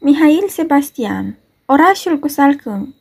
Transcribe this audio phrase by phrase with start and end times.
[0.00, 2.94] Mihail Sebastian Orașul cu salcâmi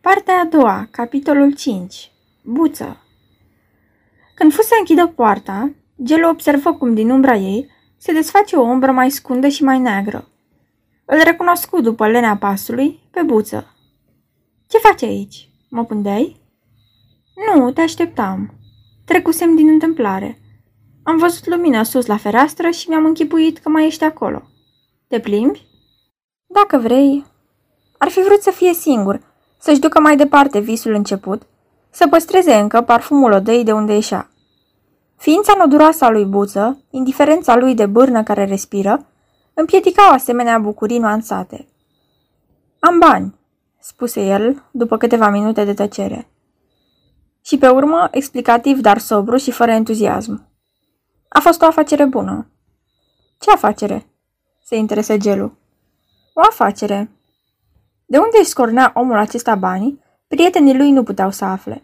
[0.00, 2.10] Partea a doua, capitolul 5
[2.42, 3.02] Buță
[4.34, 5.70] Când fu să închidă poarta,
[6.02, 10.28] Gelu observă cum din umbra ei se desface o umbră mai scundă și mai neagră.
[11.04, 13.76] Îl recunoscu după lenea pasului pe buță.
[14.66, 15.48] Ce faci aici?
[15.70, 16.40] Mă pândeai?
[17.54, 18.54] Nu, te așteptam.
[19.04, 20.40] Trecusem din întâmplare.
[21.02, 24.42] Am văzut lumina sus la fereastră și mi-am închipuit că mai ești acolo.
[25.08, 25.70] Te plimbi?
[26.52, 27.24] Dacă vrei.
[27.98, 29.20] Ar fi vrut să fie singur,
[29.58, 31.42] să-și ducă mai departe visul început,
[31.90, 34.30] să păstreze încă parfumul odăii de unde ieșea.
[35.16, 39.06] Ființa noduroasă a lui Buță, indiferența lui de bârnă care respiră,
[39.54, 41.68] împiedicau asemenea bucurii nuanțate.
[42.80, 43.34] Am bani,
[43.80, 46.28] spuse el, după câteva minute de tăcere.
[47.42, 50.48] Și pe urmă, explicativ, dar sobru și fără entuziasm.
[51.28, 52.46] A fost o afacere bună.
[53.38, 54.06] Ce afacere?
[54.64, 55.60] Se interesă Gelu.
[56.32, 57.10] O afacere.
[58.06, 61.82] De unde își scornea omul acesta banii, prietenii lui nu puteau să afle.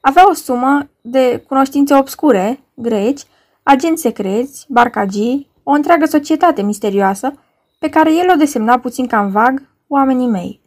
[0.00, 3.22] Avea o sumă de cunoștințe obscure, greci,
[3.62, 7.32] agenți secreți, barcagii, o întreagă societate misterioasă,
[7.78, 10.60] pe care el o desemna puțin cam vag oamenii mei.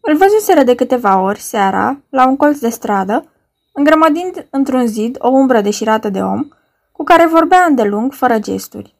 [0.00, 3.32] Îl văzuseră de câteva ori seara, la un colț de stradă,
[3.72, 6.48] îngrămădind într-un zid o umbră deșirată de om,
[6.92, 8.94] cu care vorbea îndelung, fără gesturi.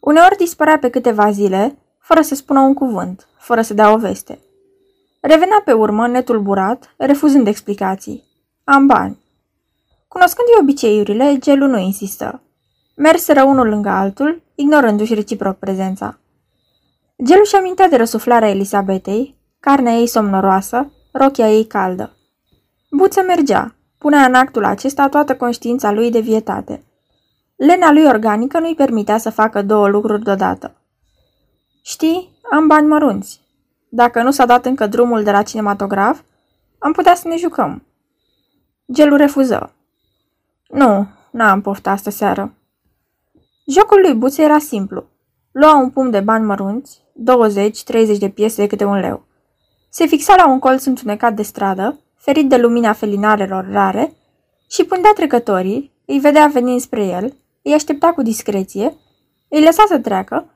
[0.00, 4.38] Uneori dispărea pe câteva zile, fără să spună un cuvânt, fără să dea o veste.
[5.20, 8.24] Revenea pe urmă, netulburat, refuzând explicații.
[8.64, 9.18] Am bani.
[10.08, 12.42] Cunoscând obiceiurile, Gelu nu insistă.
[12.96, 16.18] Merseră unul lângă altul, ignorându-și reciproc prezența.
[17.24, 22.16] Gelu și amintea de răsuflarea Elisabetei, carnea ei somnoroasă, rochia ei caldă.
[22.90, 26.84] Buță mergea, punea în actul acesta toată conștiința lui de vietate.
[27.56, 30.74] Lena lui organică nu-i permitea să facă două lucruri deodată.
[31.88, 33.40] Știi, am bani mărunți.
[33.88, 36.20] Dacă nu s-a dat încă drumul de la cinematograf,
[36.78, 37.86] am putea să ne jucăm.
[38.92, 39.74] Gelu refuză.
[40.68, 42.54] Nu, n-am poftă astă seară.
[43.66, 45.04] Jocul lui Buțe era simplu.
[45.52, 47.02] Lua un pumn de bani mărunți,
[48.14, 49.26] 20-30 de piese de câte un leu.
[49.88, 54.12] Se fixa la un colț întunecat de stradă, ferit de lumina felinarelor rare,
[54.68, 58.96] și pândea trecătorii, îi vedea venind spre el, îi aștepta cu discreție,
[59.48, 60.50] îi lăsa să treacă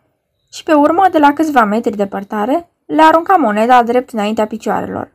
[0.53, 5.13] și pe urmă, de la câțiva metri departare, le arunca moneda drept înaintea picioarelor.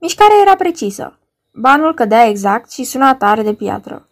[0.00, 1.18] Mișcarea era precisă.
[1.52, 4.08] Banul cădea exact și suna tare de piatră.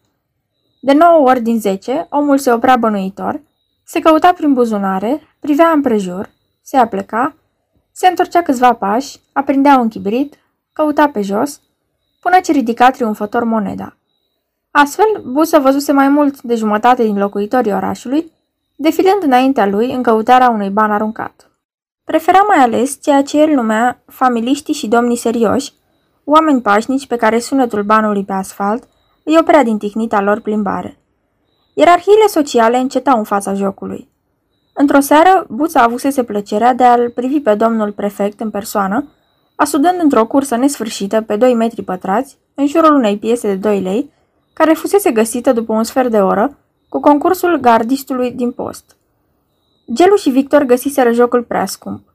[0.81, 3.41] De nouă ori din zece, omul se oprea bănuitor,
[3.84, 6.31] se căuta prin buzunare, privea împrejur,
[6.62, 7.37] se apleca,
[7.93, 10.34] se întorcea câțiva pași, aprindea un chibrit,
[10.72, 11.61] căuta pe jos,
[12.21, 13.97] până ce ridica triumfător moneda.
[14.71, 18.32] Astfel, Busă văzuse mai mult de jumătate din locuitorii orașului,
[18.84, 21.50] defilând înaintea lui în căutarea unui ban aruncat.
[22.04, 25.72] Prefera mai ales ceea ce el numea familiștii și domnii serioși,
[26.24, 28.88] oameni pașnici pe care sunetul banului pe asfalt
[29.24, 30.98] îi oprea din tihnita lor plimbare.
[31.74, 34.08] Ierarhiile sociale încetau în fața jocului.
[34.74, 39.08] Într-o seară, Buța avusese plăcerea de a-l privi pe domnul prefect în persoană,
[39.54, 44.10] asudând într-o cursă nesfârșită pe 2 metri pătrați, în jurul unei piese de 2 lei,
[44.52, 46.58] care fusese găsită după un sfert de oră,
[46.88, 48.96] cu concursul gardistului din post.
[49.92, 52.14] Gelu și Victor găsiseră jocul prea scump.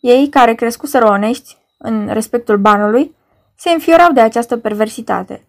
[0.00, 3.14] Ei, care crescuseră onești în respectul banului,
[3.56, 5.46] se înfiorau de această perversitate.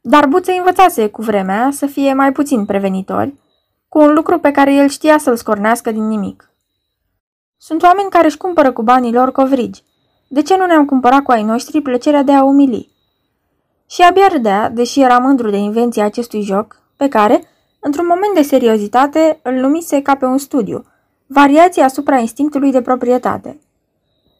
[0.00, 3.34] Dar Buță învățase cu vremea să fie mai puțin prevenitori,
[3.88, 6.50] cu un lucru pe care el știa să-l scornească din nimic.
[7.56, 9.82] Sunt oameni care își cumpără cu banii lor covrigi.
[10.28, 12.90] De ce nu ne-am cumpărat cu ai noștri plăcerea de a umili?
[13.90, 17.42] Și abia râdea, deși era mândru de invenția acestui joc, pe care,
[17.84, 20.84] într-un moment de seriozitate, îl numise ca pe un studiu,
[21.26, 23.60] variații asupra instinctului de proprietate.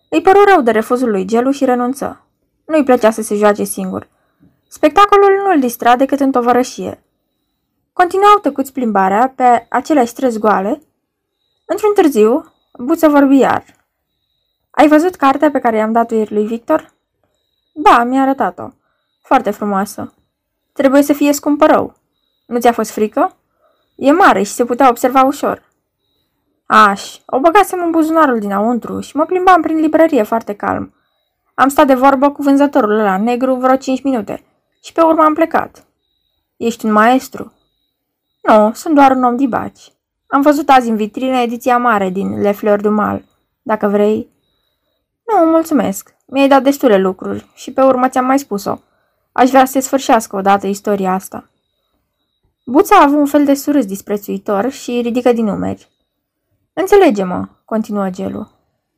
[0.08, 2.26] Îi păru rău de refuzul lui Gelu și renunță.
[2.66, 4.08] Nu-i plăcea să se joace singur.
[4.68, 7.02] Spectacolul nu îl distra decât în tovărășie.
[7.92, 10.82] Continuau tăcuți plimbarea pe aceleași străzi goale.
[11.66, 13.64] Într-un târziu, Buță vorbi iar.
[14.70, 16.92] Ai văzut cartea pe care i-am dat-o ieri lui Victor?
[17.74, 18.68] Da, mi-a arătat-o.
[19.22, 20.14] Foarte frumoasă.
[20.72, 21.94] Trebuie să fie scumpă rău.
[22.46, 23.36] Nu ți-a fost frică?
[24.02, 25.62] E mare și se putea observa ușor.
[26.66, 30.94] Aș, o băgasem în buzunarul dinăuntru și mă plimbam prin librărie foarte calm.
[31.54, 34.44] Am stat de vorbă cu vânzătorul ăla negru vreo cinci minute
[34.84, 35.84] și pe urmă am plecat.
[36.56, 37.52] Ești un maestru?
[38.40, 39.92] Nu, sunt doar un om dibaci.
[40.26, 43.24] Am văzut azi în vitrină ediția mare din Le Fleur du Mal.
[43.62, 44.28] Dacă vrei...
[45.26, 46.14] Nu, mulțumesc.
[46.26, 48.78] Mi-ai dat destule lucruri și pe urmă ți-am mai spus-o.
[49.32, 51.46] Aș vrea să se sfârșească odată istoria asta.
[52.64, 55.88] Buța a avut un fel de surâs disprețuitor și ridică din numeri.
[56.72, 58.48] Înțelege-mă, continuă Gelu.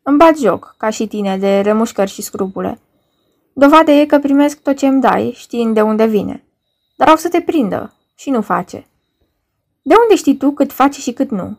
[0.03, 2.81] Îmi bat joc, ca și tine, de remușcări și scrupule.
[3.53, 6.45] Dovadă e că primesc tot ce îmi dai, știind de unde vine.
[6.97, 8.87] Dar au să te prindă și nu face.
[9.83, 11.59] De unde știi tu cât face și cât nu?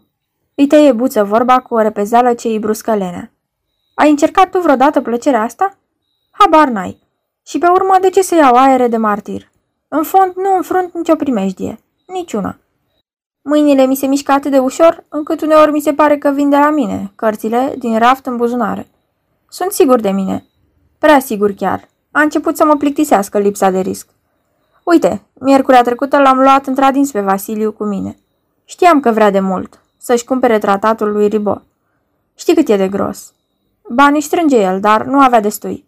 [0.56, 3.32] Îi tăie buță vorba cu o repezeală ce îi bruscă lenea.
[3.96, 5.78] Ai încercat tu vreodată plăcerea asta?
[6.32, 7.02] Habar n-ai.
[7.46, 9.52] Și pe urmă, de ce să iau aere de martir?
[9.88, 11.80] În fond, nu înfrunt nicio primejdie.
[12.06, 12.58] Niciuna.
[13.42, 16.56] Mâinile mi se mișcă atât de ușor, încât uneori mi se pare că vin de
[16.56, 18.88] la mine, cărțile, din raft în buzunare.
[19.50, 20.46] Sunt sigur de mine.
[21.00, 21.90] Prea sigur chiar.
[22.12, 24.08] A început să mă plictisească lipsa de risc.
[24.84, 28.18] Uite, miercurea trecută l-am luat într-adins pe Vasiliu cu mine.
[28.66, 31.62] Știam că vrea de mult, să-și cumpere tratatul lui Ribo.
[32.36, 33.34] Știi cât e de gros.
[33.90, 35.86] Banii strânge el, dar nu avea destui.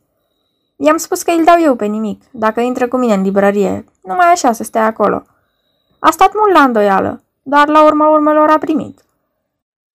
[0.76, 4.32] I-am spus că îl dau eu pe nimic, dacă intră cu mine în librărie, numai
[4.32, 5.26] așa să stea acolo.
[6.00, 9.02] A stat mult la îndoială, dar la urma urmelor a primit.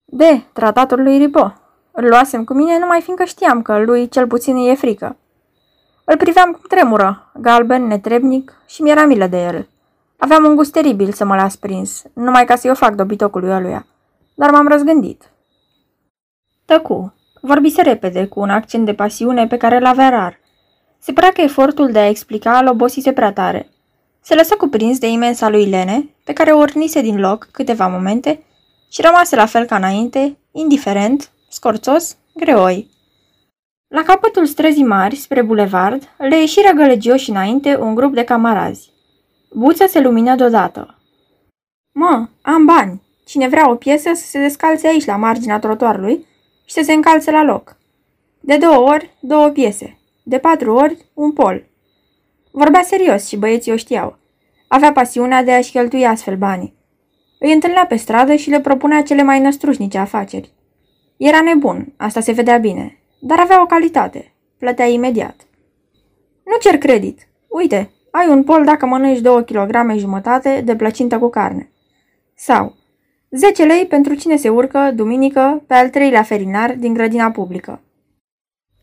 [0.05, 1.53] De, tratatul lui Ribo.
[1.91, 5.17] Îl luasem cu mine numai fiindcă știam că lui cel puțin e frică.
[6.05, 9.69] Îl priveam cum tremură, galben, netrebnic și mi-era milă de el.
[10.19, 13.87] Aveam un gust teribil să mă las prins, numai ca să-i o fac dobitocului ăluia.
[14.35, 15.31] Dar m-am răzgândit.
[16.65, 17.15] Tăcu.
[17.41, 20.41] Vorbise repede, cu un accent de pasiune pe care l-avea rar.
[20.99, 23.72] Se părea că efortul de a explica îl obosise prea tare.
[24.25, 28.45] Se lăsă cuprins de imensa lui Lene, pe care o ornise din loc câteva momente
[28.91, 32.91] și rămase la fel ca înainte, indiferent, scorțos, greoi.
[33.89, 38.91] La capătul străzii mari, spre bulevard, le ieșiră gălăgioși înainte un grup de camarazi.
[39.51, 40.99] Buța se lumină deodată.
[41.93, 43.03] Mă, am bani.
[43.25, 46.27] Cine vrea o piesă să se descalțe aici la marginea trotuarului
[46.65, 47.77] și să se încalțe la loc.
[48.41, 49.99] De două ori, două piese.
[50.23, 51.65] De patru ori, un pol.
[52.53, 54.19] Vorbea serios și băieții o știau.
[54.69, 56.75] Avea pasiunea de a-și cheltui astfel banii.
[57.39, 60.53] Îi întâlnea pe stradă și le propunea cele mai năstrușnice afaceri.
[61.17, 64.35] Era nebun, asta se vedea bine, dar avea o calitate.
[64.59, 65.37] Plătea imediat.
[66.45, 67.29] Nu cer credit.
[67.49, 71.71] Uite, ai un pol dacă mănânci 2 kg jumătate de plăcintă cu carne.
[72.35, 72.75] Sau
[73.31, 77.83] 10 lei pentru cine se urcă, duminică, pe al treilea ferinar din grădina publică.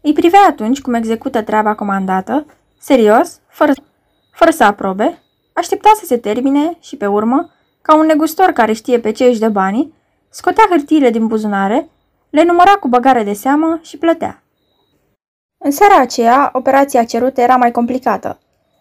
[0.01, 2.45] Îi privea atunci cum execută treaba comandată,
[2.79, 3.71] serios, fără,
[4.31, 5.23] fără să aprobe,
[5.53, 7.49] aștepta să se termine și pe urmă,
[7.81, 9.93] ca un negustor care știe pe ce își dă banii,
[10.29, 11.89] scotea hârtiile din buzunare,
[12.29, 14.43] le număra cu băgare de seamă și plătea.
[15.57, 18.39] În seara aceea, operația cerută era mai complicată.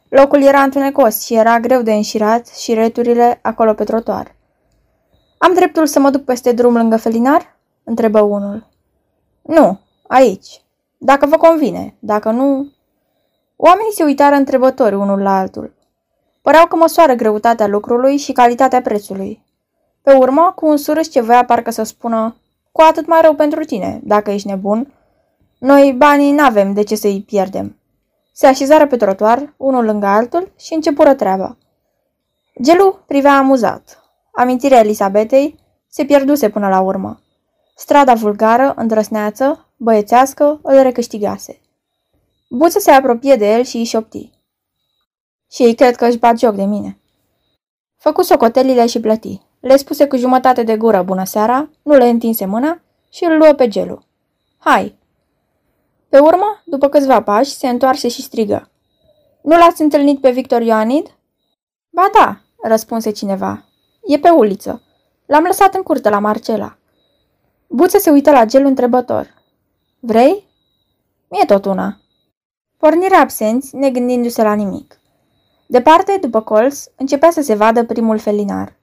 [0.09, 4.35] Locul era întunecos și era greu de înșirat și returile acolo pe trotuar.
[5.39, 8.67] Am dreptul să mă duc peste drum lângă felinar?" întrebă unul.
[9.43, 10.63] Nu, aici.
[10.99, 12.73] Dacă vă convine, dacă nu...
[13.61, 15.75] Oamenii se uitară întrebători unul la altul.
[16.43, 19.45] Păreau că măsoară greutatea lucrului și calitatea prețului.
[20.03, 22.37] Pe urmă, cu un surâs ce voia parcă să spună
[22.73, 24.93] cu atât mai rău pentru tine, dacă ești nebun.
[25.59, 27.77] Noi banii n-avem de ce să-i pierdem.
[28.33, 31.57] Se așezară pe trotuar, unul lângă altul, și începură treaba.
[32.63, 34.03] Gelu privea amuzat.
[34.33, 35.59] Amintirea Elisabetei
[35.89, 37.21] se pierduse până la urmă.
[37.77, 41.61] Strada vulgară, îndrăsneață, băiețească, îl recâștigase.
[42.49, 44.31] Buță se apropie de el și îi șopti.
[45.51, 47.01] Și ei cred că își bat joc de mine.
[47.97, 49.41] Făcu socotelile și plăti.
[49.61, 52.81] Le spuse cu jumătate de gură bună seara, nu le întinse mâna
[53.11, 54.03] și îl luă pe gelu.
[54.59, 54.99] Hai!
[56.09, 58.71] Pe urmă, după câțiva pași, se întoarse și strigă.
[59.43, 61.17] Nu l-ați întâlnit pe Victor Ioanid?
[61.91, 63.65] Ba da, răspunse cineva.
[64.03, 64.83] E pe uliță.
[65.27, 66.79] L-am lăsat în curte la Marcela.
[67.67, 69.35] Buță se uită la gel întrebător.
[70.01, 70.47] Vrei?
[71.29, 72.01] Mie tot una.
[72.79, 75.01] Pornire absenți, negândindu-se la nimic.
[75.67, 78.77] Departe, după colț, începea să se vadă primul felinar.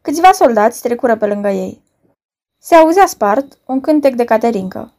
[0.00, 1.82] Câțiva soldați trecură pe lângă ei.
[2.58, 4.92] Se auzea spart un cântec de caterincă.